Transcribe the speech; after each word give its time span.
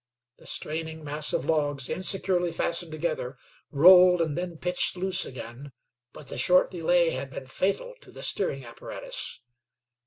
The 0.37 0.47
straining 0.47 1.03
mass 1.03 1.31
of 1.31 1.45
logs, 1.45 1.87
insecurely 1.87 2.51
fastened 2.51 2.91
together, 2.91 3.37
rolled 3.69 4.19
and 4.19 4.35
then 4.35 4.57
pitched 4.57 4.97
loose 4.97 5.27
again, 5.27 5.73
but 6.11 6.27
the 6.27 6.39
short 6.39 6.71
delay 6.71 7.11
had 7.11 7.29
been 7.29 7.45
fatal 7.45 7.93
to 8.01 8.11
the 8.11 8.23
steering 8.23 8.65
apparatus. 8.65 9.41